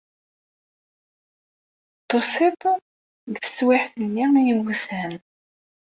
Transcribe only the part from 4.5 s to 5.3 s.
iwutan.